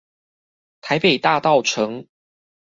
[0.81, 2.07] 台北大稻埕